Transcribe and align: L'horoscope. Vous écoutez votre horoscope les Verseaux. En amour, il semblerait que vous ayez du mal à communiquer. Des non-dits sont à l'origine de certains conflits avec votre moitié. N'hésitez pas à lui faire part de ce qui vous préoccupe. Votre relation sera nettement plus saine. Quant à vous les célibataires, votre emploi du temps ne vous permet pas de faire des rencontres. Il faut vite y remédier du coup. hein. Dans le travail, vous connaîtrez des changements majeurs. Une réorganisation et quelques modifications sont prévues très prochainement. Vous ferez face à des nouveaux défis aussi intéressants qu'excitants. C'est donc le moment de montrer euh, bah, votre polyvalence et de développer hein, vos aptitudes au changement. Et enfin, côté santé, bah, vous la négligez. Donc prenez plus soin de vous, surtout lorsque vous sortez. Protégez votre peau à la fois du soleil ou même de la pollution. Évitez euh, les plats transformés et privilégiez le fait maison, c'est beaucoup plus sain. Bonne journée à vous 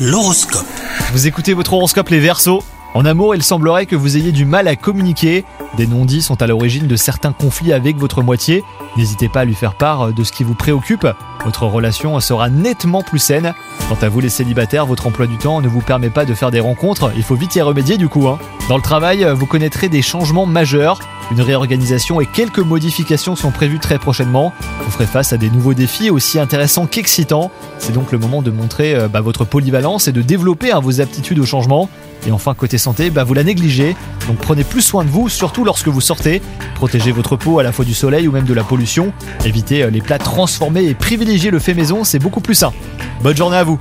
L'horoscope. 0.00 0.64
Vous 1.12 1.26
écoutez 1.26 1.52
votre 1.52 1.74
horoscope 1.74 2.08
les 2.08 2.20
Verseaux. 2.20 2.62
En 2.94 3.04
amour, 3.04 3.34
il 3.34 3.42
semblerait 3.42 3.84
que 3.84 3.94
vous 3.96 4.16
ayez 4.16 4.32
du 4.32 4.46
mal 4.46 4.66
à 4.66 4.74
communiquer. 4.74 5.44
Des 5.76 5.86
non-dits 5.86 6.22
sont 6.22 6.40
à 6.40 6.46
l'origine 6.46 6.86
de 6.86 6.96
certains 6.96 7.32
conflits 7.32 7.74
avec 7.74 7.98
votre 7.98 8.22
moitié. 8.22 8.64
N'hésitez 8.96 9.28
pas 9.28 9.40
à 9.40 9.44
lui 9.44 9.54
faire 9.54 9.74
part 9.74 10.12
de 10.12 10.24
ce 10.24 10.32
qui 10.32 10.42
vous 10.42 10.54
préoccupe. 10.54 11.06
Votre 11.44 11.66
relation 11.66 12.18
sera 12.20 12.48
nettement 12.48 13.02
plus 13.02 13.18
saine. 13.18 13.52
Quant 13.90 13.98
à 14.00 14.08
vous 14.08 14.20
les 14.20 14.30
célibataires, 14.30 14.86
votre 14.86 15.06
emploi 15.06 15.26
du 15.26 15.36
temps 15.36 15.60
ne 15.60 15.68
vous 15.68 15.82
permet 15.82 16.10
pas 16.10 16.24
de 16.24 16.32
faire 16.34 16.50
des 16.50 16.60
rencontres. 16.60 17.12
Il 17.14 17.22
faut 17.22 17.36
vite 17.36 17.54
y 17.56 17.60
remédier 17.60 17.98
du 17.98 18.08
coup. 18.08 18.26
hein. 18.26 18.38
Dans 18.70 18.76
le 18.76 18.82
travail, 18.82 19.26
vous 19.34 19.46
connaîtrez 19.46 19.90
des 19.90 20.02
changements 20.02 20.46
majeurs. 20.46 20.98
Une 21.30 21.42
réorganisation 21.42 22.20
et 22.20 22.26
quelques 22.26 22.58
modifications 22.58 23.36
sont 23.36 23.52
prévues 23.52 23.78
très 23.78 23.98
prochainement. 23.98 24.52
Vous 24.84 24.90
ferez 24.90 25.06
face 25.06 25.32
à 25.32 25.36
des 25.36 25.48
nouveaux 25.48 25.74
défis 25.74 26.10
aussi 26.10 26.40
intéressants 26.40 26.86
qu'excitants. 26.86 27.52
C'est 27.78 27.92
donc 27.92 28.10
le 28.10 28.18
moment 28.18 28.42
de 28.42 28.50
montrer 28.50 28.96
euh, 28.96 29.06
bah, 29.06 29.20
votre 29.20 29.44
polyvalence 29.44 30.08
et 30.08 30.12
de 30.12 30.22
développer 30.22 30.72
hein, 30.72 30.80
vos 30.80 31.00
aptitudes 31.00 31.38
au 31.38 31.46
changement. 31.46 31.88
Et 32.26 32.32
enfin, 32.32 32.54
côté 32.54 32.78
santé, 32.78 33.10
bah, 33.10 33.22
vous 33.22 33.34
la 33.34 33.44
négligez. 33.44 33.94
Donc 34.26 34.38
prenez 34.38 34.64
plus 34.64 34.82
soin 34.82 35.04
de 35.04 35.08
vous, 35.08 35.28
surtout 35.28 35.64
lorsque 35.64 35.88
vous 35.88 36.00
sortez. 36.00 36.42
Protégez 36.74 37.12
votre 37.12 37.36
peau 37.36 37.60
à 37.60 37.62
la 37.62 37.70
fois 37.70 37.84
du 37.84 37.94
soleil 37.94 38.26
ou 38.26 38.32
même 38.32 38.44
de 38.44 38.54
la 38.54 38.64
pollution. 38.64 39.12
Évitez 39.44 39.84
euh, 39.84 39.90
les 39.90 40.00
plats 40.00 40.18
transformés 40.18 40.84
et 40.84 40.94
privilégiez 40.94 41.52
le 41.52 41.60
fait 41.60 41.74
maison, 41.74 42.02
c'est 42.02 42.18
beaucoup 42.18 42.40
plus 42.40 42.56
sain. 42.56 42.72
Bonne 43.22 43.36
journée 43.36 43.56
à 43.56 43.64
vous 43.64 43.78